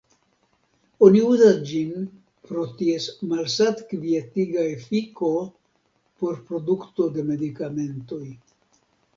[1.07, 2.07] Oni uzas ĝin
[2.51, 5.31] pro ties malsat-kvietiga efiko
[6.23, 8.25] por produkto de medikamentoj.